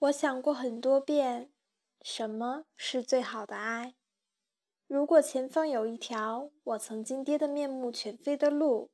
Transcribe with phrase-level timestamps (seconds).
[0.00, 1.50] 我想过很多遍，
[2.02, 3.96] 什么是最好的爱？
[4.86, 8.92] 如果前方有一条我曾经跌得面目全非的路，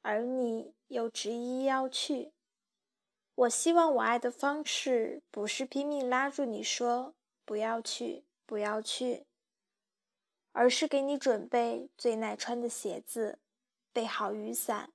[0.00, 2.32] 而你又执意要去，
[3.34, 9.26] 我希望我爱的方式不是拼命拉住你说不要去，不要去，
[10.52, 13.38] 而是给你准备最耐穿的鞋子，
[13.92, 14.94] 备好雨伞，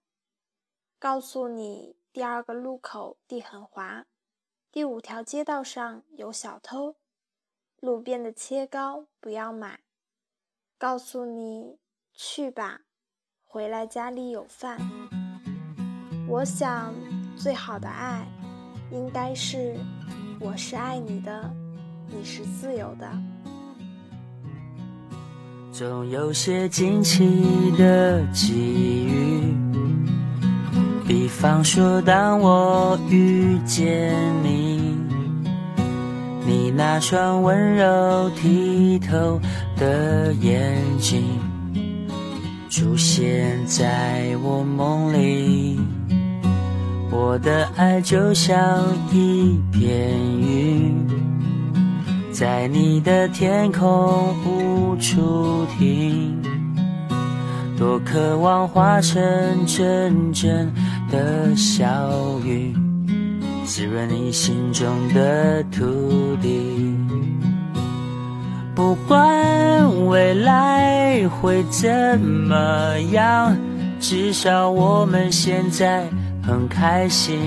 [0.97, 4.07] 告诉你第二个路口地很滑。
[4.73, 6.95] 第五条街道上有小偷，
[7.79, 9.81] 路边的切糕不要买。
[10.79, 11.77] 告诉你
[12.15, 12.81] 去吧，
[13.43, 14.79] 回来家里有饭。
[16.27, 16.91] 我想
[17.37, 18.27] 最好的爱，
[18.91, 19.75] 应该是
[20.41, 21.53] 我是爱你的，
[22.07, 23.07] 你是自由的。
[25.71, 29.53] 总有些惊奇的际遇。
[31.05, 34.97] 比方说，当我遇见你，
[36.45, 39.39] 你那双温柔剔透
[39.77, 41.21] 的眼睛
[42.69, 45.79] 出现在我梦里，
[47.11, 48.57] 我的爱就像
[49.11, 51.05] 一片云，
[52.31, 56.41] 在你的天空无处停，
[57.77, 59.21] 多渴望化成
[59.65, 60.71] 真正。
[61.13, 62.73] 的小雨，
[63.65, 66.97] 滋润你心中的土地。
[68.73, 73.55] 不管未来会怎么样，
[73.99, 76.03] 至少我们现在
[76.41, 77.37] 很开心。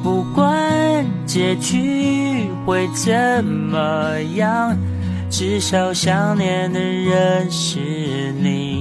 [0.00, 4.76] 不管结局会怎么样，
[5.28, 7.80] 至少想念的人是
[8.40, 8.73] 你。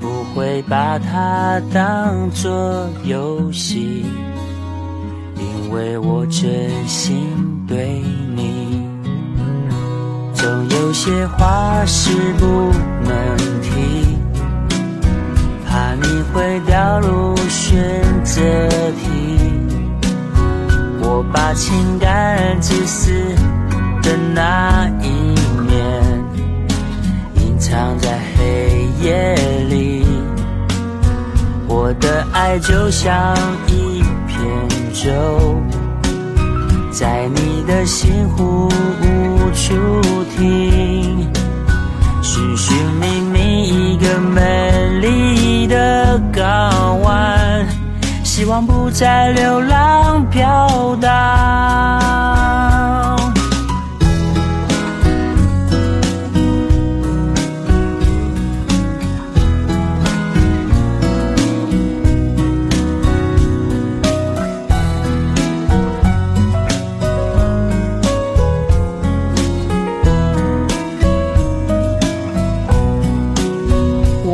[0.00, 4.04] 不会把它当作游戏，
[5.36, 7.26] 因为我真心
[7.66, 8.02] 对
[8.34, 8.86] 你。
[10.34, 12.46] 总有些话是不
[13.04, 14.16] 能提，
[15.66, 18.40] 怕你会掉入选择
[18.92, 19.36] 题。
[21.00, 23.12] 我把情感自私
[31.86, 33.32] 我的爱就像
[33.68, 34.36] 一片
[34.92, 35.62] 舟，
[36.90, 38.68] 在你的心湖
[39.00, 39.72] 无处
[40.36, 41.32] 停，
[42.24, 47.64] 寻寻觅觅一个美丽的港湾，
[48.24, 52.35] 希望不再流浪飘荡。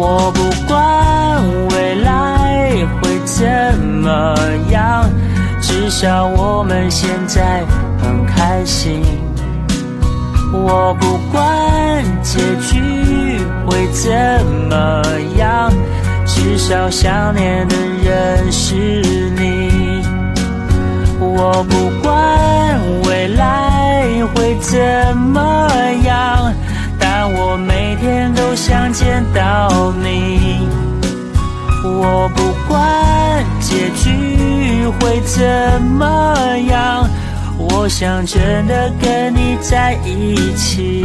[0.04, 3.46] 我不管未来会怎
[3.78, 4.34] 么
[4.72, 5.08] 样
[5.60, 7.62] 至少我们现在
[8.00, 9.00] 很开心。
[10.52, 14.10] 我不管结局会怎
[14.68, 15.04] 么
[15.38, 15.72] 样，
[16.26, 18.74] 至少想念的人是
[19.38, 20.02] 你。
[21.20, 24.02] 我不管未来
[24.34, 25.40] 会怎么
[28.92, 30.68] 见到你。
[31.84, 37.08] 我不管结局会怎么样，
[37.58, 41.04] 我想真的跟你在一起。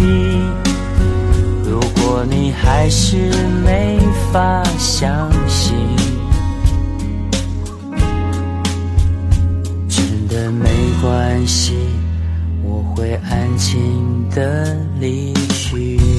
[1.66, 3.18] 如果你还是
[3.66, 4.00] 没
[4.32, 5.76] 法相信，
[9.90, 10.70] 真的没
[11.02, 11.76] 关系，
[12.64, 16.17] 我会安静的离去。